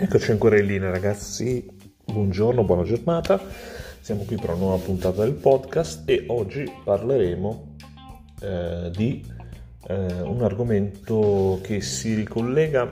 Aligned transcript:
Eccoci 0.00 0.30
ancora 0.30 0.58
in 0.58 0.64
linea 0.64 0.90
ragazzi, 0.90 1.68
buongiorno, 2.06 2.64
buona 2.64 2.84
giornata, 2.84 3.38
siamo 4.00 4.22
qui 4.22 4.36
per 4.36 4.50
una 4.50 4.58
nuova 4.58 4.82
puntata 4.82 5.24
del 5.24 5.34
podcast 5.34 6.08
e 6.08 6.24
oggi 6.28 6.64
parleremo 6.84 7.76
eh, 8.40 8.90
di 8.94 9.22
eh, 9.88 10.22
un 10.22 10.42
argomento 10.42 11.58
che 11.62 11.82
si 11.82 12.14
ricollega 12.14 12.90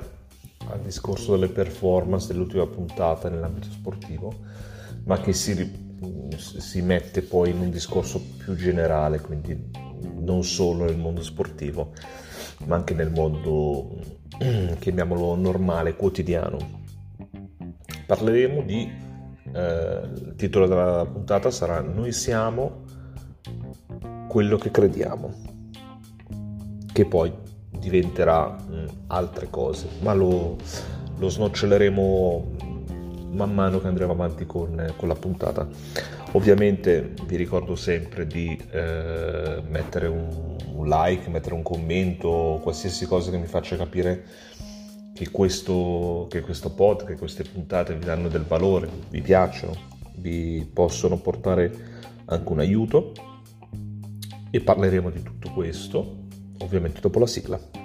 al 0.68 0.80
discorso 0.80 1.32
delle 1.32 1.48
performance 1.48 2.26
dell'ultima 2.26 2.66
puntata 2.66 3.30
nell'ambito 3.30 3.70
sportivo, 3.70 4.34
ma 5.04 5.18
che 5.18 5.32
si, 5.32 5.72
si 6.36 6.82
mette 6.82 7.22
poi 7.22 7.50
in 7.50 7.58
un 7.58 7.70
discorso 7.70 8.20
più 8.36 8.54
generale, 8.54 9.20
quindi 9.20 9.85
non 10.20 10.44
solo 10.44 10.84
nel 10.84 10.96
mondo 10.96 11.22
sportivo, 11.22 11.92
ma 12.66 12.76
anche 12.76 12.94
nel 12.94 13.10
mondo, 13.10 13.98
chiamiamolo 14.78 15.34
normale, 15.34 15.96
quotidiano. 15.96 16.84
Parleremo 18.06 18.62
di, 18.62 18.90
eh, 19.52 20.00
il 20.14 20.34
titolo 20.36 20.66
della 20.66 21.06
puntata 21.10 21.50
sarà 21.50 21.80
Noi 21.80 22.12
siamo 22.12 22.84
quello 24.28 24.56
che 24.58 24.70
crediamo, 24.70 25.32
che 26.92 27.06
poi 27.06 27.32
diventerà 27.78 28.48
mh, 28.48 28.84
altre 29.08 29.48
cose, 29.50 29.88
ma 30.00 30.12
lo, 30.12 30.56
lo 31.18 31.28
snoccioleremo 31.28 32.65
man 33.36 33.54
mano 33.54 33.80
che 33.80 33.86
andremo 33.86 34.12
avanti 34.12 34.46
con, 34.46 34.92
con, 34.96 35.08
la 35.08 35.14
puntata. 35.14 35.68
Ovviamente 36.32 37.14
vi 37.26 37.36
ricordo 37.36 37.76
sempre 37.76 38.26
di 38.26 38.58
eh, 38.70 39.62
mettere 39.68 40.08
un, 40.08 40.56
un, 40.74 40.88
like, 40.88 41.30
mettere 41.30 41.54
un 41.54 41.62
commento, 41.62 42.58
qualsiasi 42.62 43.06
cosa 43.06 43.30
che 43.30 43.38
mi 43.38 43.46
faccia 43.46 43.76
capire 43.76 44.24
che 45.14 45.30
questo, 45.30 46.26
che 46.28 46.40
questo 46.40 46.74
pod, 46.74 47.04
che 47.04 47.16
queste 47.16 47.44
puntate 47.44 47.94
vi 47.94 48.04
danno 48.04 48.28
del 48.28 48.44
valore, 48.44 48.88
vi 49.08 49.22
piacciono, 49.22 49.74
vi 50.16 50.68
possono 50.70 51.18
portare 51.18 51.94
anche 52.26 52.52
un 52.52 52.58
aiuto 52.58 53.12
e 54.50 54.60
parleremo 54.60 55.10
di 55.10 55.22
tutto 55.22 55.50
questo 55.52 56.24
ovviamente 56.58 57.00
dopo 57.00 57.18
la 57.18 57.26
sigla. 57.26 57.75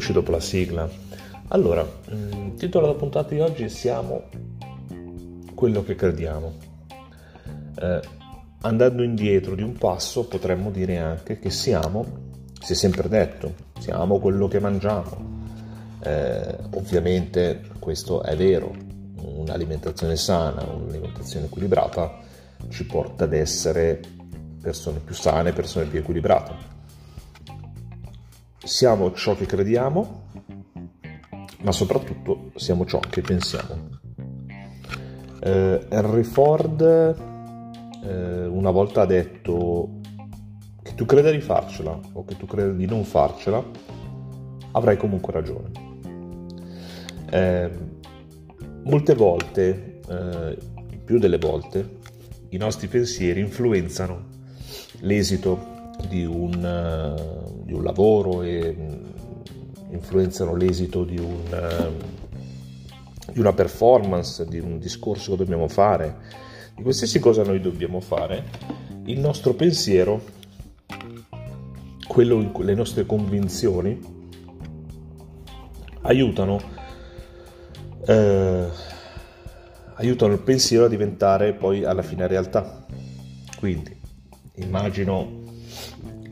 Eccoci 0.00 0.14
dopo 0.14 0.30
la 0.30 0.40
sigla. 0.40 0.88
Allora, 1.48 1.86
il 2.08 2.34
mm, 2.34 2.56
titolo 2.56 2.86
della 2.86 2.98
puntata 2.98 3.34
di 3.34 3.40
oggi 3.40 3.68
siamo 3.68 4.30
quello 5.54 5.84
che 5.84 5.94
crediamo. 5.94 6.54
Eh, 7.78 8.00
andando 8.62 9.02
indietro 9.02 9.54
di 9.54 9.60
un 9.60 9.74
passo 9.74 10.26
potremmo 10.26 10.70
dire 10.70 10.96
anche 10.96 11.38
che 11.38 11.50
siamo, 11.50 12.06
si 12.62 12.72
è 12.72 12.74
sempre 12.74 13.10
detto, 13.10 13.52
siamo 13.78 14.18
quello 14.20 14.48
che 14.48 14.58
mangiamo. 14.58 15.44
Eh, 16.02 16.56
ovviamente 16.76 17.60
questo 17.78 18.22
è 18.22 18.34
vero, 18.34 18.74
un'alimentazione 19.16 20.16
sana, 20.16 20.62
un'alimentazione 20.62 21.44
equilibrata 21.44 22.20
ci 22.70 22.86
porta 22.86 23.24
ad 23.24 23.34
essere 23.34 24.00
persone 24.62 25.00
più 25.00 25.14
sane, 25.14 25.52
persone 25.52 25.84
più 25.84 25.98
equilibrate 25.98 26.79
siamo 28.62 29.12
ciò 29.12 29.34
che 29.34 29.46
crediamo, 29.46 30.28
ma 31.62 31.72
soprattutto 31.72 32.50
siamo 32.56 32.84
ciò 32.84 33.00
che 33.00 33.20
pensiamo. 33.20 33.98
Eh, 35.42 35.86
Henry 35.88 36.22
Ford 36.22 36.80
eh, 36.82 38.46
una 38.46 38.70
volta 38.70 39.02
ha 39.02 39.06
detto 39.06 40.00
che 40.82 40.94
tu 40.94 41.04
creda 41.04 41.30
di 41.30 41.40
farcela 41.40 41.98
o 42.12 42.24
che 42.24 42.36
tu 42.36 42.46
creda 42.46 42.72
di 42.72 42.86
non 42.86 43.04
farcela, 43.04 43.62
avrai 44.72 44.96
comunque 44.96 45.32
ragione. 45.32 45.70
Eh, 47.30 47.70
molte 48.84 49.14
volte, 49.14 50.00
eh, 50.08 50.58
più 51.04 51.18
delle 51.18 51.38
volte, 51.38 51.98
i 52.50 52.56
nostri 52.56 52.88
pensieri 52.88 53.40
influenzano 53.40 54.28
l'esito 55.00 55.69
di 56.10 56.24
un, 56.24 56.54
uh, 56.54 57.62
di 57.64 57.72
un 57.72 57.84
lavoro 57.84 58.42
e 58.42 58.74
um, 58.76 59.12
influenzano 59.92 60.56
l'esito 60.56 61.04
di, 61.04 61.16
un, 61.16 61.44
uh, 61.52 63.32
di, 63.32 63.38
una 63.38 63.52
performance, 63.52 64.44
di 64.44 64.58
un 64.58 64.80
discorso 64.80 65.30
che 65.30 65.36
dobbiamo 65.36 65.68
fare, 65.68 66.16
di 66.74 66.82
qualsiasi 66.82 67.20
cosa 67.20 67.44
noi 67.44 67.60
dobbiamo 67.60 68.00
fare, 68.00 68.44
il 69.04 69.20
nostro 69.20 69.54
pensiero, 69.54 70.20
quello, 72.08 72.50
le 72.58 72.74
nostre 72.74 73.06
convinzioni 73.06 74.18
aiutano, 76.02 76.60
eh, 78.04 78.66
aiutano 79.94 80.32
il 80.32 80.40
pensiero 80.40 80.86
a 80.86 80.88
diventare 80.88 81.52
poi 81.52 81.84
alla 81.84 82.02
fine 82.02 82.26
realtà. 82.26 82.84
Quindi 83.58 83.96
immagino 84.54 85.39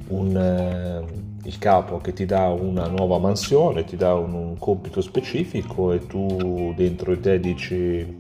un, 0.09 0.37
eh, 0.37 1.47
il 1.49 1.59
capo 1.59 1.99
che 1.99 2.13
ti 2.13 2.25
dà 2.25 2.49
una 2.49 2.87
nuova 2.87 3.19
mansione, 3.19 3.85
ti 3.85 3.97
dà 3.97 4.15
un, 4.15 4.33
un, 4.33 4.59
compito 4.59 5.01
specifico 5.01 5.93
e 5.93 6.07
tu 6.07 6.73
dentro 6.77 7.15
di 7.15 7.21
te 7.21 7.41
dici 7.41 8.17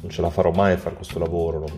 non 0.00 0.10
ce 0.10 0.20
la 0.20 0.30
farò 0.30 0.50
mai 0.50 0.72
a 0.72 0.78
fare 0.78 0.96
questo 0.96 1.18
lavoro, 1.18 1.58
non, 1.58 1.70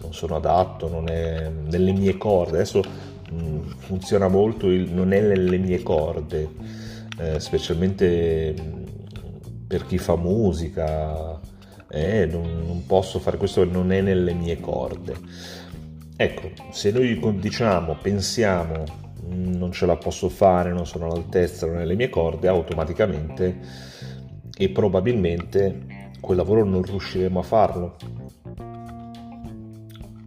non 0.00 0.12
sono 0.12 0.36
adatto, 0.36 0.88
non 0.88 1.08
è 1.08 1.48
nelle 1.48 1.92
mie 1.92 2.16
corde. 2.16 2.56
Adesso 2.56 2.82
mh, 3.30 3.36
mm, 3.36 3.60
funziona 3.78 4.28
molto 4.28 4.70
il 4.70 4.92
non 4.92 5.12
è 5.12 5.20
nelle 5.20 5.58
mie 5.58 5.82
corde, 5.82 6.48
eh, 7.18 7.40
specialmente 7.40 8.54
mm, 8.58 8.84
per 9.66 9.86
chi 9.86 9.98
fa 9.98 10.16
musica. 10.16 11.40
Eh, 11.88 12.26
non, 12.26 12.64
non 12.66 12.84
posso 12.84 13.20
fare 13.20 13.36
questo, 13.36 13.64
non 13.64 13.92
è 13.92 14.00
nelle 14.00 14.32
mie 14.34 14.58
corde 14.58 15.14
Ecco, 16.18 16.50
se 16.70 16.90
noi 16.92 17.20
diciamo, 17.38 17.98
pensiamo, 18.00 18.84
mm, 19.26 19.52
non 19.52 19.70
ce 19.70 19.84
la 19.84 19.96
posso 19.96 20.30
fare, 20.30 20.72
non 20.72 20.86
sono 20.86 21.04
all'altezza, 21.04 21.66
non 21.66 21.80
è 21.80 21.84
le 21.84 21.94
mie 21.94 22.08
corde, 22.08 22.48
automaticamente 22.48 23.58
e 24.56 24.70
probabilmente 24.70 26.08
quel 26.18 26.38
lavoro 26.38 26.64
non 26.64 26.80
riusciremo 26.82 27.38
a 27.38 27.42
farlo. 27.42 27.96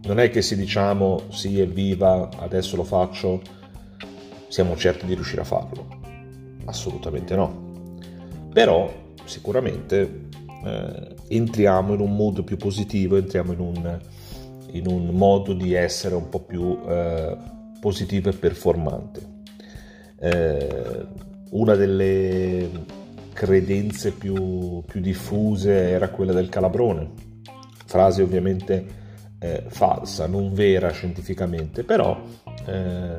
Non 0.02 0.20
è 0.20 0.30
che 0.30 0.42
se 0.42 0.54
diciamo 0.54 1.22
sì, 1.30 1.58
evviva, 1.58 2.28
adesso 2.38 2.76
lo 2.76 2.84
faccio, 2.84 3.42
siamo 4.46 4.76
certi 4.76 5.06
di 5.06 5.14
riuscire 5.14 5.40
a 5.40 5.44
farlo. 5.44 5.88
Assolutamente 6.66 7.34
no. 7.34 7.98
Però 8.52 8.92
sicuramente 9.24 10.28
eh, 10.64 11.14
entriamo 11.26 11.94
in 11.94 12.00
un 12.00 12.14
mood 12.14 12.44
più 12.44 12.56
positivo, 12.56 13.16
entriamo 13.16 13.52
in 13.52 13.58
un 13.58 14.00
in 14.72 14.86
un 14.86 15.08
modo 15.08 15.52
di 15.52 15.74
essere 15.74 16.14
un 16.14 16.28
po' 16.28 16.40
più 16.40 16.78
eh, 16.86 17.36
positivo 17.80 18.28
e 18.28 18.32
performante. 18.32 19.20
Eh, 20.20 21.06
una 21.50 21.74
delle 21.74 22.68
credenze 23.32 24.12
più, 24.12 24.82
più, 24.86 25.00
diffuse 25.00 25.90
era 25.90 26.10
quella 26.10 26.32
del 26.32 26.48
calabrone, 26.48 27.10
frase 27.86 28.22
ovviamente 28.22 28.86
eh, 29.38 29.64
falsa, 29.68 30.26
non 30.26 30.52
vera 30.52 30.90
scientificamente, 30.90 31.82
però 31.82 32.20
eh, 32.66 33.14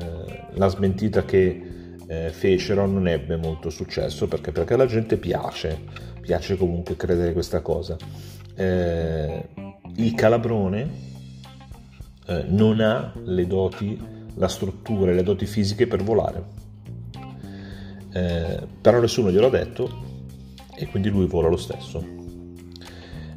la 0.52 0.68
smentita 0.68 1.24
che 1.24 1.96
eh, 2.06 2.30
fecero 2.30 2.86
non 2.86 3.08
ebbe 3.08 3.36
molto 3.36 3.70
successo 3.70 4.28
perché, 4.28 4.52
perché 4.52 4.74
alla 4.74 4.86
gente 4.86 5.16
piace, 5.16 5.78
piace 6.20 6.56
comunque 6.56 6.96
credere 6.96 7.32
questa 7.32 7.60
cosa. 7.60 7.96
Eh, 8.54 9.48
il 9.96 10.14
calabrone 10.14 11.10
eh, 12.26 12.44
non 12.48 12.80
ha 12.80 13.12
le 13.24 13.46
doti, 13.46 14.00
la 14.34 14.48
struttura 14.48 15.10
e 15.10 15.14
le 15.14 15.22
doti 15.22 15.46
fisiche 15.46 15.86
per 15.86 16.02
volare. 16.02 16.60
Eh, 18.12 18.66
però 18.80 19.00
nessuno 19.00 19.30
glielo 19.30 19.46
ha 19.46 19.50
detto 19.50 19.90
e 20.74 20.86
quindi 20.86 21.08
lui 21.08 21.26
vola 21.26 21.48
lo 21.48 21.56
stesso. 21.56 22.04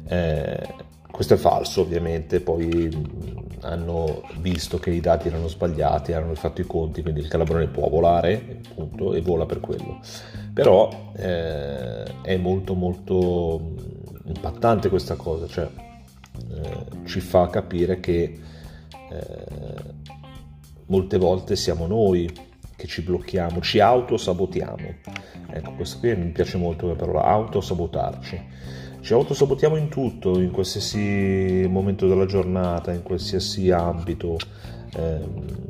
Eh, 0.08 0.74
questo 1.10 1.34
è 1.34 1.36
falso 1.36 1.80
ovviamente, 1.80 2.40
poi 2.40 3.34
hanno 3.60 4.22
visto 4.38 4.78
che 4.78 4.90
i 4.90 5.00
dati 5.00 5.28
erano 5.28 5.48
sbagliati, 5.48 6.12
hanno 6.12 6.34
fatto 6.34 6.60
i 6.60 6.66
conti, 6.66 7.02
quindi 7.02 7.20
il 7.20 7.28
calabrone 7.28 7.68
può 7.68 7.88
volare 7.88 8.60
appunto, 8.68 9.14
e 9.14 9.20
vola 9.22 9.46
per 9.46 9.60
quello. 9.60 10.00
Però 10.52 11.12
eh, 11.16 12.04
è 12.22 12.36
molto 12.36 12.74
molto 12.74 13.74
impattante 14.26 14.88
questa 14.88 15.16
cosa, 15.16 15.46
cioè 15.46 15.68
eh, 16.50 16.86
ci 17.06 17.20
fa 17.20 17.48
capire 17.48 17.98
che 18.00 18.38
eh, 19.10 19.94
molte 20.86 21.18
volte 21.18 21.56
siamo 21.56 21.86
noi 21.86 22.30
che 22.76 22.86
ci 22.86 23.02
blocchiamo, 23.02 23.60
ci 23.60 23.80
autosabotiamo. 23.80 24.94
Ecco, 25.50 25.72
questo 25.72 25.98
qui 25.98 26.14
mi 26.14 26.30
piace 26.30 26.58
molto 26.58 26.86
la 26.88 26.94
parola 26.94 27.22
autosabotarci. 27.22 28.40
Ci 29.00 29.12
autosabotiamo 29.12 29.76
in 29.76 29.88
tutto, 29.88 30.38
in 30.40 30.50
qualsiasi 30.50 31.66
momento 31.68 32.06
della 32.06 32.26
giornata, 32.26 32.92
in 32.92 33.02
qualsiasi 33.02 33.70
ambito. 33.70 34.36
Eh, 34.94 35.64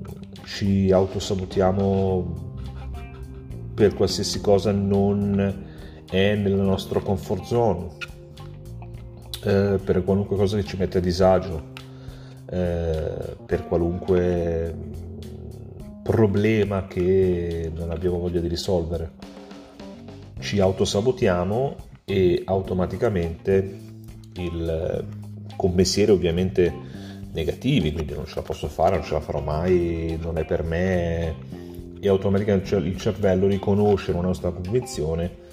ci 0.45 0.91
autosabotiamo 0.91 2.45
per 3.75 3.95
qualsiasi 3.95 4.41
cosa 4.41 4.73
non 4.73 5.65
è 6.11 6.35
nella 6.35 6.63
nostra 6.63 7.01
comfort 7.01 7.45
zone, 7.45 7.89
eh, 9.45 9.79
per 9.85 10.03
qualunque 10.03 10.37
cosa 10.37 10.57
che 10.57 10.65
ci 10.65 10.77
mette 10.77 10.99
a 10.99 11.01
disagio, 11.03 11.75
eh, 12.49 13.37
per 13.45 13.67
qualunque 13.67 14.75
problema 16.03 16.87
che 16.87 17.71
non 17.75 17.91
abbiamo 17.91 18.19
voglia 18.19 18.41
di 18.41 18.49
risolvere. 18.49 19.11
Ci 20.39 20.61
autosabotiamo 20.61 21.77
e 22.05 22.43
automaticamente 22.45 23.79
il, 24.35 25.05
con 25.57 25.75
pensieri 25.75 26.13
ovviamente 26.13 26.73
negativi, 27.33 27.93
quindi 27.93 28.15
non 28.15 28.27
ce 28.27 28.37
la 28.37 28.43
posso 28.43 28.69
fare, 28.69 28.97
non 28.97 29.05
ce 29.05 29.15
la 29.15 29.21
farò 29.21 29.41
mai, 29.41 30.17
non 30.21 30.39
è 30.39 30.45
per 30.45 30.63
me 30.63 31.35
e 31.99 32.09
automaticamente 32.09 32.77
il 32.77 32.97
cervello 32.99 33.47
riconosce 33.47 34.13
una 34.13 34.21
nostra 34.21 34.51
convinzione 34.51 35.45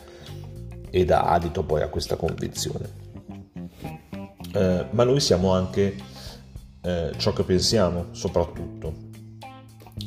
e 0.90 1.06
dà 1.06 1.24
adito 1.24 1.64
poi 1.64 1.82
a 1.82 1.88
questa 1.88 2.16
convinzione. 2.16 3.02
Eh, 4.54 4.86
ma 4.92 5.04
noi 5.04 5.20
siamo 5.20 5.52
anche 5.52 5.96
eh, 6.84 7.12
ciò 7.18 7.34
che 7.34 7.44
pensiamo, 7.44 8.08
soprattutto. 8.12 9.12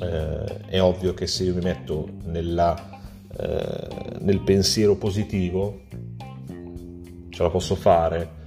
Eh, 0.00 0.66
è 0.66 0.80
ovvio 0.80 1.14
che 1.14 1.26
se 1.26 1.44
io 1.44 1.54
mi 1.54 1.62
metto 1.62 2.08
nella, 2.24 3.00
eh, 3.38 4.18
nel 4.20 4.40
pensiero 4.40 4.96
positivo, 4.96 5.80
ce 7.30 7.42
la 7.42 7.50
posso 7.50 7.74
fare, 7.74 8.44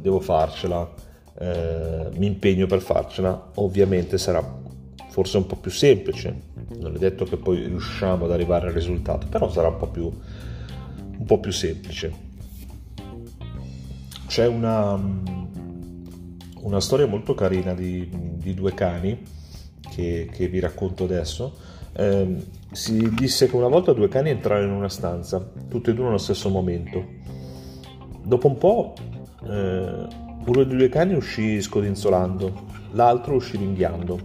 devo 0.00 0.20
farcela, 0.20 0.92
eh, 1.38 2.08
mi 2.16 2.26
impegno 2.26 2.66
per 2.66 2.80
farcela, 2.80 3.50
ovviamente 3.54 4.18
sarà 4.18 4.62
forse 5.08 5.36
un 5.36 5.46
po' 5.46 5.56
più 5.56 5.70
semplice, 5.70 6.42
non 6.78 6.94
è 6.96 6.98
detto 6.98 7.24
che 7.24 7.36
poi 7.36 7.66
riusciamo 7.66 8.24
ad 8.24 8.32
arrivare 8.32 8.66
al 8.66 8.72
risultato, 8.72 9.28
però 9.28 9.48
sarà 9.50 9.68
un 9.68 9.76
po' 9.76 9.88
più, 9.88 10.04
un 11.18 11.24
po 11.24 11.38
più 11.38 11.52
semplice. 11.52 12.32
C'è 14.26 14.46
una, 14.46 14.94
una 16.64 16.80
storia 16.80 17.06
molto 17.06 17.34
carina 17.34 17.72
di, 17.72 18.08
di 18.10 18.52
due 18.52 18.74
cani 18.74 19.22
che, 19.90 20.28
che, 20.30 20.48
vi 20.48 20.60
racconto 20.60 21.04
adesso. 21.04 21.56
Eh, 21.96 22.36
si 22.72 23.08
disse 23.14 23.48
che 23.48 23.56
una 23.56 23.68
volta 23.68 23.92
due 23.92 24.08
cani 24.08 24.30
entrarono 24.30 24.72
in 24.72 24.76
una 24.76 24.88
stanza, 24.88 25.38
tutti 25.68 25.90
e 25.90 25.94
due 25.94 26.04
nello 26.04 26.18
stesso 26.18 26.48
momento 26.48 27.22
Dopo 28.26 28.46
un 28.46 28.56
po' 28.56 28.94
eh, 29.44 30.06
uno 30.46 30.64
dei 30.64 30.76
due 30.76 30.88
cani 30.88 31.12
uscì 31.12 31.60
scodinzolando, 31.60 32.52
l'altro 32.92 33.34
uscì 33.34 33.58
ringhiando. 33.58 34.18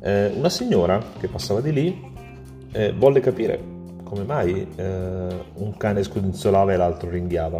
Eh, 0.00 0.32
una 0.34 0.48
signora 0.48 1.00
che 1.20 1.28
passava 1.28 1.60
di 1.60 1.72
lì 1.72 2.12
eh, 2.72 2.92
volle 2.92 3.20
capire 3.20 3.72
come 4.02 4.24
mai 4.24 4.66
eh, 4.74 5.44
un 5.54 5.76
cane 5.76 6.02
scodinzolava 6.02 6.72
e 6.72 6.76
l'altro 6.76 7.08
ringhiava 7.08 7.58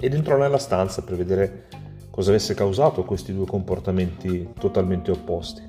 ed 0.00 0.14
entrò 0.14 0.36
nella 0.36 0.58
stanza 0.58 1.02
per 1.02 1.14
vedere 1.14 1.68
cosa 2.18 2.30
avesse 2.30 2.54
causato 2.54 3.04
questi 3.04 3.32
due 3.32 3.46
comportamenti 3.46 4.48
totalmente 4.58 5.12
opposti. 5.12 5.62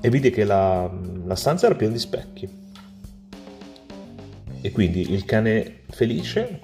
E 0.00 0.10
vide 0.10 0.30
che 0.30 0.42
la, 0.42 0.90
la 1.24 1.36
stanza 1.36 1.66
era 1.66 1.76
piena 1.76 1.92
di 1.92 2.00
specchi. 2.00 2.48
E 4.60 4.72
quindi 4.72 5.12
il 5.12 5.24
cane 5.24 5.82
felice 5.90 6.58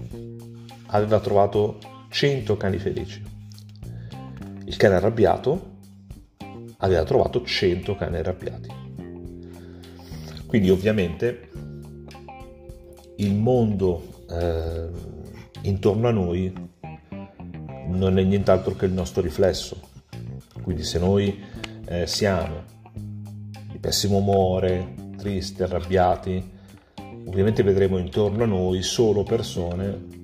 aveva 0.86 1.20
trovato 1.20 1.78
100 2.08 2.56
cani 2.56 2.78
felici. 2.78 3.22
Il 4.64 4.76
cane 4.76 4.94
arrabbiato 4.96 5.76
aveva 6.78 7.04
trovato 7.04 7.44
100 7.44 7.94
cani 7.94 8.16
arrabbiati. 8.16 8.68
Quindi 10.48 10.70
ovviamente 10.70 11.50
il 13.18 13.34
mondo 13.36 14.24
eh, 14.28 14.88
intorno 15.62 16.08
a 16.08 16.10
noi 16.10 16.67
non 17.88 18.18
è 18.18 18.22
nient'altro 18.22 18.74
che 18.74 18.86
il 18.86 18.92
nostro 18.92 19.22
riflesso. 19.22 19.80
Quindi 20.62 20.82
se 20.84 20.98
noi 20.98 21.42
eh, 21.86 22.06
siamo 22.06 22.62
di 23.70 23.78
pessimo 23.78 24.18
umore, 24.18 24.94
tristi, 25.16 25.62
arrabbiati, 25.62 26.56
ovviamente 27.26 27.62
vedremo 27.62 27.98
intorno 27.98 28.44
a 28.44 28.46
noi 28.46 28.82
solo 28.82 29.22
persone 29.22 30.16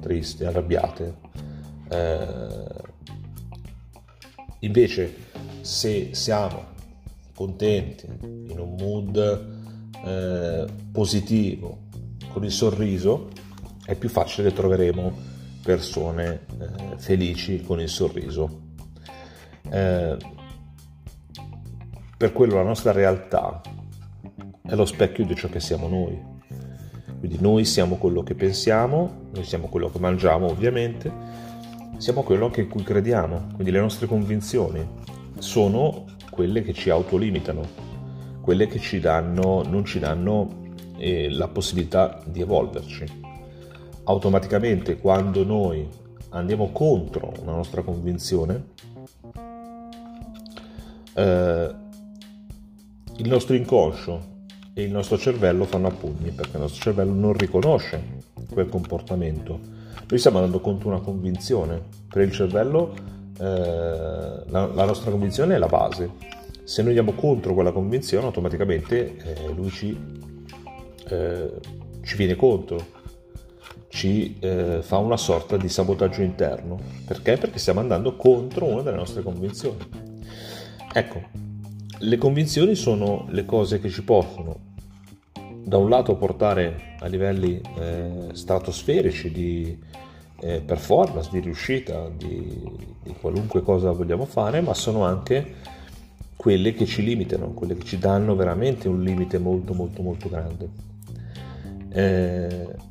tristi, 0.00 0.44
arrabbiate. 0.44 1.14
Eh, 1.88 2.64
invece 4.60 5.14
se 5.60 6.14
siamo 6.14 6.70
contenti, 7.34 8.06
in 8.22 8.58
un 8.58 8.74
mood 8.78 9.60
eh, 10.04 10.66
positivo, 10.90 11.88
con 12.28 12.44
il 12.44 12.52
sorriso, 12.52 13.28
è 13.84 13.94
più 13.94 14.08
facile 14.08 14.48
che 14.48 14.54
troveremo 14.54 15.30
persone 15.62 16.46
eh, 16.60 16.98
felici 16.98 17.62
con 17.62 17.80
il 17.80 17.88
sorriso. 17.88 18.60
Eh, 19.70 20.16
per 22.16 22.32
quello 22.32 22.56
la 22.56 22.62
nostra 22.62 22.92
realtà 22.92 23.60
è 24.62 24.74
lo 24.74 24.84
specchio 24.84 25.24
di 25.24 25.34
ciò 25.34 25.48
che 25.48 25.60
siamo 25.60 25.88
noi. 25.88 26.30
Quindi 27.18 27.38
noi 27.40 27.64
siamo 27.64 27.96
quello 27.96 28.22
che 28.22 28.34
pensiamo, 28.34 29.28
noi 29.32 29.44
siamo 29.44 29.68
quello 29.68 29.90
che 29.90 29.98
mangiamo 29.98 30.46
ovviamente, 30.46 31.10
siamo 31.98 32.22
quello 32.22 32.46
anche 32.46 32.62
in 32.62 32.68
cui 32.68 32.82
crediamo, 32.82 33.48
quindi 33.54 33.70
le 33.70 33.78
nostre 33.78 34.06
convinzioni 34.06 34.84
sono 35.38 36.06
quelle 36.30 36.62
che 36.62 36.72
ci 36.72 36.90
autolimitano, 36.90 37.62
quelle 38.40 38.66
che 38.66 38.80
ci 38.80 38.98
danno, 38.98 39.62
non 39.62 39.84
ci 39.84 40.00
danno 40.00 40.48
eh, 40.96 41.30
la 41.30 41.46
possibilità 41.48 42.20
di 42.24 42.40
evolverci. 42.40 43.31
Automaticamente 44.04 44.98
quando 44.98 45.44
noi 45.44 45.88
andiamo 46.30 46.70
contro 46.72 47.32
una 47.42 47.52
nostra 47.52 47.82
convinzione, 47.82 48.64
eh, 51.14 51.74
il 53.16 53.28
nostro 53.28 53.54
inconscio 53.54 54.30
e 54.74 54.82
il 54.82 54.90
nostro 54.90 55.18
cervello 55.18 55.64
fanno 55.64 55.88
a 55.88 55.90
pugni 55.90 56.30
perché 56.30 56.56
il 56.56 56.62
nostro 56.62 56.80
cervello 56.80 57.12
non 57.12 57.34
riconosce 57.34 58.20
quel 58.52 58.68
comportamento. 58.68 59.58
Noi 60.08 60.18
stiamo 60.18 60.38
andando 60.38 60.60
contro 60.60 60.88
una 60.88 61.00
convinzione. 61.00 61.80
Per 62.08 62.22
il 62.22 62.32
cervello 62.32 62.94
eh, 63.38 63.44
la, 63.44 64.66
la, 64.66 64.84
nostra 64.84 65.10
convinzione 65.10 65.54
è 65.54 65.58
la 65.58 65.66
base. 65.66 66.10
Se 66.64 66.82
noi 66.82 66.96
andiamo 66.96 67.18
contro 67.18 67.54
quella 67.54 67.72
convinzione 67.72 68.26
automaticamente 68.26 69.16
eh, 69.16 69.52
lui 69.54 69.70
ci, 69.70 69.98
eh, 71.08 71.50
ci, 72.02 72.16
viene 72.16 72.36
contro, 72.36 72.84
ci 73.92 74.38
eh, 74.40 74.78
fa 74.80 74.96
una 74.96 75.18
sorta 75.18 75.58
di 75.58 75.68
sabotaggio 75.68 76.22
interno. 76.22 76.80
Perché? 77.06 77.36
Perché 77.36 77.58
stiamo 77.58 77.80
andando 77.80 78.16
contro 78.16 78.64
una 78.64 78.80
delle 78.80 78.96
nostre 78.96 79.22
convinzioni. 79.22 79.76
Ecco, 80.94 81.20
le 81.98 82.16
convinzioni 82.16 82.74
sono 82.74 83.26
le 83.28 83.44
cose 83.44 83.80
che 83.80 83.90
ci 83.90 84.02
possono 84.02 84.70
da 85.62 85.76
un 85.76 85.90
lato 85.90 86.16
portare 86.16 86.96
a 87.00 87.06
livelli 87.06 87.60
eh, 87.78 88.28
stratosferici 88.32 89.30
di 89.30 89.78
eh, 90.40 90.62
performance, 90.62 91.28
di 91.30 91.40
riuscita, 91.40 92.08
di, 92.08 92.62
di, 93.02 93.14
qualunque 93.20 93.60
cosa 93.60 93.92
vogliamo 93.92 94.24
fare, 94.24 94.62
ma 94.62 94.72
sono 94.72 95.04
anche 95.04 95.54
quelle 96.34 96.72
che 96.72 96.86
ci 96.86 97.02
limitano, 97.04 97.52
quelle 97.52 97.76
che 97.76 97.84
ci 97.84 97.98
danno 97.98 98.34
veramente 98.34 98.88
un 98.88 99.02
limite 99.02 99.36
molto 99.36 99.74
molto 99.74 100.00
molto 100.00 100.30
grande. 100.30 100.68
Eh, 101.90 102.90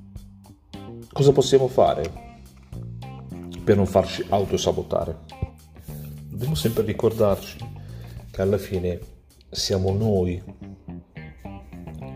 cosa 1.12 1.32
possiamo 1.32 1.68
fare 1.68 2.30
per 3.64 3.76
non 3.76 3.86
farci 3.86 4.26
autosabotare? 4.30 5.20
Dobbiamo 6.30 6.56
sempre 6.56 6.84
ricordarci 6.84 7.58
che 8.32 8.42
alla 8.42 8.58
fine 8.58 9.00
siamo 9.50 9.92
noi 9.94 10.42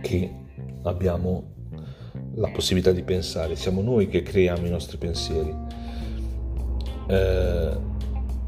che 0.01 0.33
abbiamo 0.83 1.53
la 2.35 2.49
possibilità 2.49 2.91
di 2.91 3.03
pensare, 3.03 3.55
siamo 3.55 3.81
noi 3.81 4.07
che 4.07 4.23
creiamo 4.23 4.65
i 4.65 4.69
nostri 4.69 4.97
pensieri. 4.97 5.53
Eh, 7.07 7.77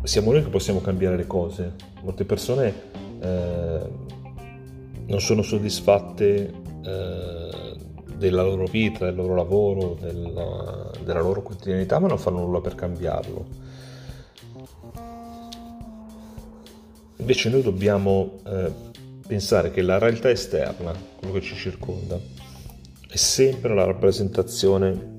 siamo 0.04 0.32
noi 0.32 0.44
che 0.44 0.50
possiamo 0.50 0.82
cambiare 0.82 1.18
le 1.18 1.28
cose. 1.28 1.76
Molte 2.02 2.26
persone 2.26 2.74
eh, 3.20 3.90
non 5.06 5.20
sono 5.22 5.42
soddisfatte 5.42 6.54
eh, 6.84 7.76
della 8.18 8.44
loro 8.44 8.66
vita, 8.66 9.06
del 9.06 9.16
loro 9.16 9.36
lavoro, 9.36 9.98
della, 10.00 10.92
della 11.04 11.22
loro 11.22 11.42
quotidianità, 11.42 12.00
ma 12.00 12.08
non 12.08 12.18
fanno 12.18 12.40
nulla 12.40 12.62
per 12.62 12.76
cambiarlo. 12.76 13.46
Invece 17.18 17.50
noi 17.50 17.62
dobbiamo 17.62 18.38
eh, 18.46 18.72
pensare 19.26 19.72
che 19.72 19.82
la 19.82 19.98
realtà 19.98 20.30
esterna, 20.30 20.94
quello 21.18 21.34
che 21.34 21.42
ci 21.42 21.56
circonda, 21.56 22.20
è 23.10 23.16
sempre 23.16 23.74
la 23.74 23.86
rappresentazione 23.86 25.16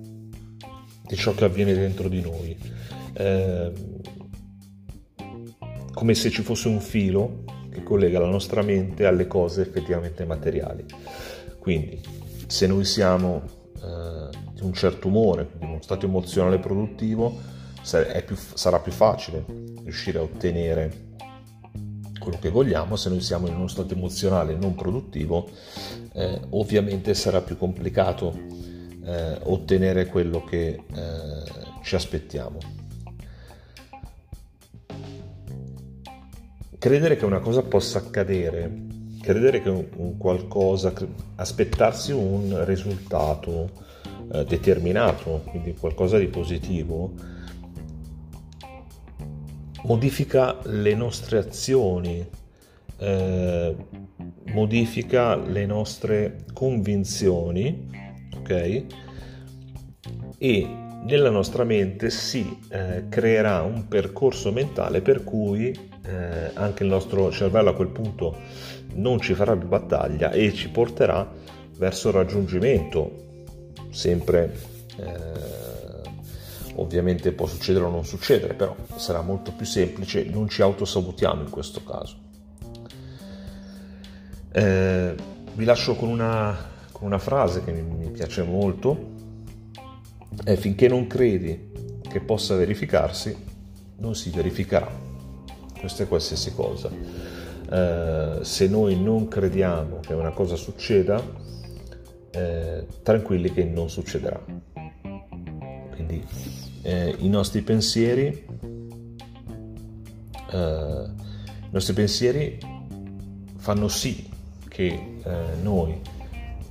di 1.07 1.17
ciò 1.17 1.35
che 1.35 1.45
avviene 1.45 1.75
dentro 1.75 2.09
di 2.09 2.21
noi. 2.21 2.57
Eh, 3.15 3.73
come 5.93 6.15
se 6.15 6.31
ci 6.31 6.43
fosse 6.43 6.69
un 6.69 6.81
filo 6.81 7.45
che 7.71 7.83
collega 7.83 8.21
la 8.21 8.29
nostra 8.29 8.63
mente 8.63 9.05
alle 9.05 9.27
cose 9.27 9.63
effettivamente 9.63 10.25
materiali. 10.25 10.85
Quindi, 11.59 12.01
se 12.49 12.67
noi 12.67 12.85
siamo 12.87 13.43
eh, 13.77 14.29
di 14.55 14.63
un 14.63 14.73
certo 14.73 15.09
umore, 15.09 15.51
di 15.59 15.65
uno 15.67 15.83
stato 15.83 16.07
emozionale 16.07 16.59
produttivo, 16.59 17.39
più, 18.25 18.37
sarà 18.55 18.81
più 18.81 18.91
facile 18.91 19.45
riuscire 19.85 20.19
a 20.19 20.23
ottenere 20.23 21.07
quello 22.19 22.39
che 22.41 22.49
vogliamo, 22.49 22.97
se 22.97 23.11
noi 23.11 23.21
siamo 23.21 23.49
in 23.49 23.55
uno 23.55 23.69
stato 23.69 23.93
emozionale 23.93 24.57
non 24.57 24.75
produttivo, 24.75 25.49
eh, 26.15 26.41
ovviamente 26.51 27.13
sarà 27.13 27.43
più 27.43 27.59
complicato 27.59 28.35
eh, 29.05 29.39
ottenere 29.45 30.07
quello 30.07 30.43
che 30.43 30.69
eh, 30.69 31.43
ci 31.83 31.95
aspettiamo. 31.95 32.59
Credere 36.79 37.17
che 37.17 37.25
una 37.27 37.41
cosa 37.41 37.63
possa 37.63 37.99
accadere, 37.99 38.97
credere 39.21 39.61
che 39.63 39.69
un, 39.69 40.17
qualcosa, 40.17 40.93
aspettarsi 41.37 42.13
un 42.13 42.65
risultato 42.65 43.71
eh, 44.33 44.45
determinato, 44.45 45.43
quindi 45.47 45.75
qualcosa 45.75 46.19
di 46.19 46.27
positivo, 46.27 47.13
modifica 49.85 50.59
le 50.65 50.95
nostre 50.95 51.39
azioni, 51.39 52.27
eh, 52.99 53.77
modifica 54.53 55.37
le 55.37 55.67
nostre 55.67 56.45
convinzioni, 56.53 57.89
ok? 58.37 58.85
E 60.39 60.88
nella 61.03 61.31
nostra 61.31 61.65
mente 61.65 62.11
si 62.11 62.59
eh, 62.69 63.07
creerà 63.09 63.63
un 63.63 63.89
percorso 63.89 64.53
mentale 64.53 65.01
per 65.01 65.25
cui 65.25 65.71
eh, 65.71 66.51
anche 66.55 66.83
il 66.83 66.89
nostro 66.89 67.31
cervello 67.31 67.71
a 67.71 67.75
quel 67.75 67.89
punto 67.89 68.37
non 68.95 69.21
ci 69.21 69.35
farà 69.35 69.57
più 69.57 69.69
battaglia 69.69 70.31
e 70.31 70.53
ci 70.53 70.71
porterà 70.71 71.31
verso 71.77 72.09
il 72.09 72.15
raggiungimento 72.15 73.27
sempre 73.91 74.55
eh, 74.97 75.59
Ovviamente 76.79 77.33
può 77.33 77.47
succedere 77.47 77.87
o 77.87 77.91
non 77.91 78.05
succedere, 78.05 78.55
però 78.55 78.75
sarà 78.95 79.21
molto 79.21 79.53
più 79.53 79.67
semplice, 79.67 80.25
non 80.25 80.49
ci 80.49 80.63
autosabotiamo 80.63 81.43
in 81.43 81.51
questo 81.51 81.83
caso. 81.83 82.17
Eh, 84.53 85.15
vi 85.55 85.65
lascio 85.65 85.97
con 85.97 86.09
una, 86.09 86.57
con 86.93 87.09
una 87.09 87.19
frase 87.19 87.65
che 87.65 87.73
mi, 87.73 87.83
mi 87.83 88.11
piace 88.11 88.45
molto, 88.45 89.17
è 90.45 90.57
finché 90.57 90.89
non 90.89 91.07
credi 91.07 91.71
che 92.09 92.21
possa 92.21 92.55
verificarsi, 92.57 93.37
non 93.97 94.15
si 94.15 94.31
verificherà. 94.31 94.91
Questo 95.79 96.03
è 96.03 96.09
qualsiasi 96.09 96.55
cosa. 96.55 96.91
Eh, 97.71 98.39
se 98.43 98.69
noi 98.69 99.01
non 99.01 99.29
crediamo 99.29 100.01
che 100.01 100.15
una 100.15 100.33
cosa 100.33 100.57
succeda, 100.57 101.23
eh, 102.31 102.87
tranquilli 103.03 103.53
che 103.53 103.65
non 103.65 103.91
succederà. 103.91 104.43
Quindi 105.91 106.25
eh, 106.83 107.15
i 107.19 107.29
nostri 107.29 107.63
pensieri 107.63 108.47
eh, 110.51 111.05
i 111.69 111.71
nostri 111.71 111.93
pensieri 111.93 112.59
fanno 113.57 113.89
sì 113.89 114.29
che 114.69 115.19
eh, 115.23 115.41
noi 115.63 116.01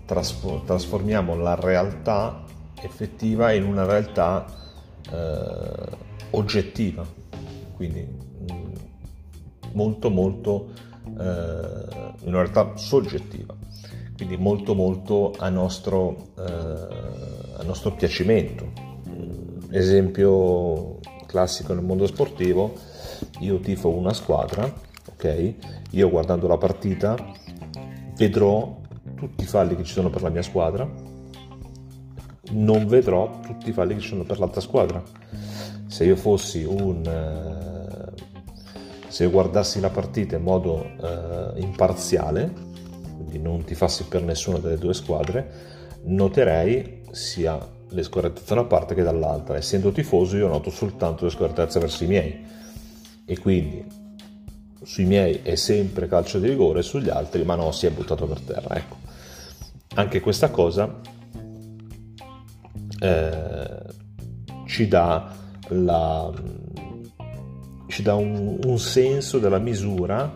trasfor- 0.05 0.65
trasformiamo 0.65 1.35
la 1.35 1.55
realtà 1.55 2.43
effettiva 2.81 3.51
in 3.51 3.63
una 3.63 3.85
realtà 3.85 4.45
eh, 5.11 5.97
oggettiva. 6.31 7.05
Quindi 7.75 8.07
mm, 8.51 8.73
molto 9.73 10.09
molto 10.09 10.71
eh, 11.05 12.11
in 12.21 12.27
una 12.27 12.41
realtà 12.41 12.75
soggettiva. 12.75 13.55
Quindi 14.15 14.37
molto 14.37 14.73
molto 14.73 15.33
a 15.37 15.49
nostro, 15.49 16.29
eh, 16.37 17.57
a 17.57 17.63
nostro 17.63 17.91
piacimento. 17.91 18.85
Esempio 19.69 20.99
classico 21.27 21.73
nel 21.73 21.83
mondo 21.83 22.07
sportivo, 22.07 22.73
io 23.39 23.59
tifo 23.59 23.89
una 23.89 24.13
squadra, 24.13 24.71
ok? 25.09 25.53
Io 25.91 26.09
guardando 26.09 26.47
la 26.47 26.57
partita 26.57 27.15
vedrò 28.15 28.75
tutti 29.15 29.43
i 29.43 29.47
falli 29.47 29.75
che 29.75 29.83
ci 29.83 29.93
sono 29.93 30.09
per 30.09 30.23
la 30.23 30.29
mia 30.29 30.41
squadra, 30.41 30.89
non 32.51 32.87
vedrò 32.87 33.39
tutti 33.39 33.69
i 33.69 33.73
falli 33.73 33.95
che 33.95 34.01
ci 34.01 34.09
sono 34.09 34.23
per 34.23 34.39
l'altra 34.39 34.61
squadra. 34.61 35.01
Se 35.87 36.05
io 36.05 36.15
fossi 36.15 36.63
un... 36.63 37.05
Eh, 37.05 38.25
se 39.07 39.23
io 39.23 39.29
guardassi 39.29 39.79
la 39.79 39.89
partita 39.89 40.35
in 40.35 40.43
modo 40.43 40.83
eh, 40.83 41.61
imparziale, 41.61 42.53
quindi 43.15 43.39
non 43.39 43.63
tifassi 43.63 44.03
per 44.03 44.21
nessuna 44.21 44.59
delle 44.59 44.77
due 44.77 44.93
squadre, 44.93 45.49
noterei 46.03 47.01
sia 47.11 47.57
le 47.89 48.03
scorrettezze 48.03 48.53
da 48.53 48.59
una 48.59 48.69
parte 48.69 48.93
che 48.93 49.03
dall'altra. 49.03 49.57
Essendo 49.57 49.91
tifoso 49.91 50.37
io 50.37 50.47
noto 50.47 50.69
soltanto 50.69 51.25
le 51.25 51.31
scorrettezze 51.31 51.79
verso 51.79 52.03
i 52.03 52.07
miei 52.07 52.45
e 53.25 53.37
quindi 53.39 53.85
sui 54.83 55.05
miei 55.05 55.41
è 55.41 55.55
sempre 55.55 56.07
calcio 56.07 56.39
di 56.39 56.47
rigore, 56.47 56.81
sugli 56.81 57.09
altri 57.09 57.43
ma 57.43 57.55
no, 57.55 57.71
si 57.71 57.85
è 57.85 57.91
buttato 57.91 58.27
per 58.27 58.39
terra. 58.41 58.75
Ecco, 58.75 58.95
anche 59.95 60.19
questa 60.19 60.49
cosa 60.49 61.15
eh, 62.99 63.83
ci 64.65 64.87
dà, 64.87 65.33
la, 65.69 66.31
ci 67.87 68.01
dà 68.01 68.15
un, 68.15 68.59
un, 68.63 68.79
senso 68.79 69.39
della 69.39 69.59
misura 69.59 70.33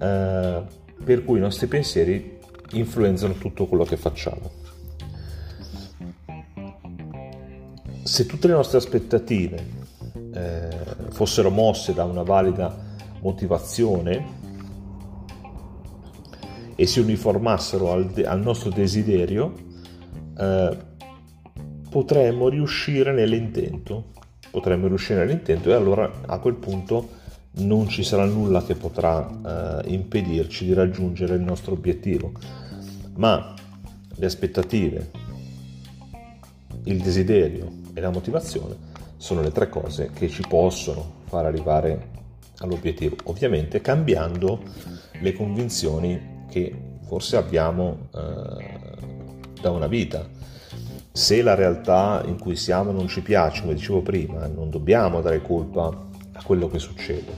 eh, 0.00 0.62
per 1.04 1.24
cui 1.24 1.38
i 1.38 1.40
nostri 1.40 1.66
pensieri 1.66 2.38
influenzano 2.72 3.34
tutto 3.34 3.66
quello 3.66 3.84
che 3.84 3.96
facciamo. 3.96 4.64
se 8.06 8.24
tutte 8.24 8.46
le 8.46 8.54
nostre 8.54 8.78
aspettative 8.78 9.66
eh, 10.32 10.68
fossero 11.10 11.50
mosse 11.50 11.92
da 11.92 12.04
una 12.04 12.22
valida 12.22 12.74
motivazione 13.20 14.34
e 16.76 16.86
si 16.86 17.00
uniformassero 17.00 17.90
al, 17.90 18.06
de- 18.06 18.26
al 18.26 18.40
nostro 18.40 18.70
desiderio, 18.70 19.52
eh, 20.38 20.76
potremmo 21.88 22.48
riuscire 22.48 23.12
nell'intento. 23.12 24.14
Potremmo 24.50 24.86
riuscire 24.86 25.20
nell'intento 25.20 25.70
e 25.70 25.74
allora 25.74 26.10
a 26.26 26.38
quel 26.38 26.54
punto 26.54 27.08
non 27.58 27.88
ci 27.88 28.02
sarà 28.02 28.24
nulla 28.24 28.62
che 28.64 28.74
potrà 28.74 29.80
eh, 29.84 29.92
impedirci 29.92 30.66
di 30.66 30.74
raggiungere 30.74 31.34
il 31.34 31.42
nostro 31.42 31.72
obiettivo. 31.72 32.32
Ma 33.16 33.54
le 34.14 34.26
aspettative, 34.26 35.10
il 36.84 37.00
desiderio 37.00 37.70
e 37.94 38.00
la 38.00 38.10
motivazione 38.10 38.76
sono 39.16 39.40
le 39.40 39.52
tre 39.52 39.68
cose 39.68 40.10
che 40.12 40.28
ci 40.28 40.42
possono 40.46 41.14
far 41.24 41.46
arrivare 41.46 42.14
all'obiettivo, 42.58 43.16
ovviamente 43.24 43.80
cambiando 43.80 44.62
le 45.20 45.32
convinzioni 45.32 46.44
che 46.48 46.74
forse 47.06 47.36
abbiamo 47.36 48.08
eh, 48.14 49.60
da 49.60 49.70
una 49.70 49.86
vita. 49.86 50.35
Se 51.16 51.40
la 51.40 51.54
realtà 51.54 52.22
in 52.26 52.38
cui 52.38 52.56
siamo 52.56 52.92
non 52.92 53.08
ci 53.08 53.22
piace, 53.22 53.62
come 53.62 53.72
dicevo 53.72 54.02
prima, 54.02 54.46
non 54.48 54.68
dobbiamo 54.68 55.22
dare 55.22 55.40
colpa 55.40 55.86
a 56.32 56.42
quello 56.42 56.68
che 56.68 56.78
succede, 56.78 57.32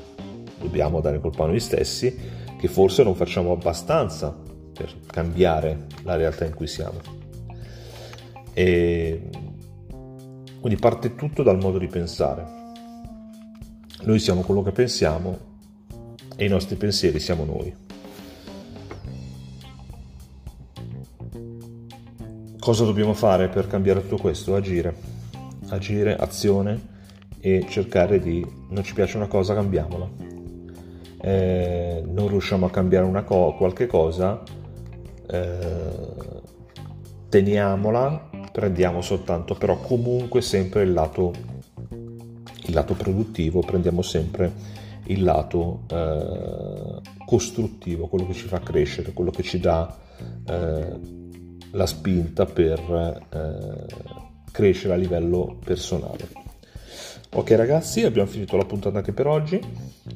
dobbiamo 0.58 1.00
dare 1.00 1.20
colpa 1.20 1.44
a 1.44 1.46
noi 1.46 1.60
stessi 1.60 2.12
che 2.58 2.66
forse 2.66 3.04
non 3.04 3.14
facciamo 3.14 3.52
abbastanza 3.52 4.36
per 4.72 4.92
cambiare 5.06 5.86
la 6.02 6.16
realtà 6.16 6.44
in 6.44 6.54
cui 6.54 6.66
siamo. 6.66 6.98
E 8.52 9.30
quindi 10.60 10.80
parte 10.80 11.14
tutto 11.14 11.44
dal 11.44 11.58
modo 11.58 11.78
di 11.78 11.86
pensare. 11.86 12.46
Noi 14.02 14.18
siamo 14.18 14.40
quello 14.40 14.64
che 14.64 14.72
pensiamo 14.72 15.38
e 16.34 16.44
i 16.44 16.48
nostri 16.48 16.74
pensieri 16.74 17.20
siamo 17.20 17.44
noi. 17.44 17.72
Cosa 22.68 22.84
dobbiamo 22.84 23.14
fare 23.14 23.48
per 23.48 23.66
cambiare 23.66 24.02
tutto 24.02 24.18
questo? 24.18 24.54
Agire. 24.54 24.94
Agire, 25.68 26.14
azione 26.14 26.78
e 27.40 27.64
cercare 27.66 28.20
di 28.20 28.46
non 28.68 28.84
ci 28.84 28.92
piace 28.92 29.16
una 29.16 29.26
cosa 29.26 29.54
cambiamola 29.54 30.06
eh, 31.22 32.04
non 32.06 32.28
riusciamo 32.28 32.66
a 32.66 32.70
cambiare 32.70 33.06
una 33.06 33.22
co- 33.22 33.54
qualche 33.56 33.86
cosa 33.86 34.42
eh, 35.30 36.42
teniamola 37.30 38.28
prendiamo 38.52 39.00
soltanto 39.00 39.54
però 39.54 39.78
comunque 39.78 40.42
sempre 40.42 40.82
il 40.82 40.92
lato 40.92 41.32
il 41.88 42.74
lato 42.74 42.92
produttivo 42.92 43.60
prendiamo 43.60 44.02
sempre 44.02 44.52
il 45.04 45.22
lato 45.22 45.84
eh, 45.90 47.00
costruttivo 47.24 48.08
quello 48.08 48.26
che 48.26 48.34
ci 48.34 48.46
fa 48.46 48.60
crescere 48.60 49.14
quello 49.14 49.30
che 49.30 49.42
ci 49.42 49.58
dà 49.58 49.96
eh, 50.46 51.18
la 51.72 51.86
spinta 51.86 52.46
per 52.46 53.26
eh, 53.30 53.86
crescere 54.50 54.94
a 54.94 54.96
livello 54.96 55.58
personale 55.64 56.46
Ok 57.30 57.50
ragazzi, 57.50 58.04
abbiamo 58.04 58.28
finito 58.28 58.56
la 58.56 58.64
puntata 58.64 58.98
anche 58.98 59.12
per 59.12 59.26
oggi. 59.26 59.60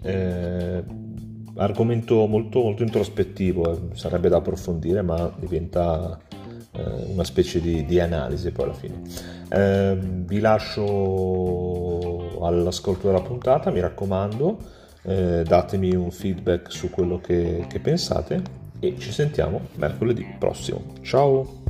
Eh, 0.01 0.83
argomento 1.57 2.27
molto, 2.27 2.63
molto 2.63 2.83
introspettivo, 2.83 3.71
eh, 3.71 3.97
sarebbe 3.97 4.31
da 4.31 4.39
approfondire, 4.39 5.03
ma 5.03 5.31
diventa 5.39 6.19
eh, 6.73 6.83
una 7.13 7.25
specie 7.25 7.61
di, 7.61 7.85
di, 7.85 8.01
analisi 8.01 8.51
poi 8.51 8.65
alla 8.65 8.73
fine. 8.73 9.03
Eh, 9.51 9.99
vi 10.01 10.41
lascio 10.41 12.43
all'ascolto 12.43 13.09
della 13.09 13.21
puntata, 13.21 13.71
mi 13.71 13.81
raccomando, 13.81 14.57
eh, 15.03 15.43
datemi 15.47 15.95
un 15.95 16.11
feedback 16.11 16.73
su 16.73 16.89
quello 16.89 17.21
che, 17.21 17.67
che 17.69 17.79
pensate 17.79 18.62
e 18.83 18.97
ci 18.99 19.13
sentiamo 19.13 19.69
mercoledì 19.77 20.27
prossimo. 20.39 20.95
Ciao! 21.03 21.61